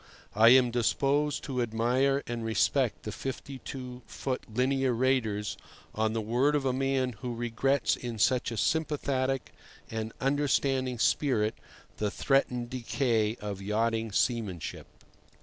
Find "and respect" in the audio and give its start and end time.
2.25-3.03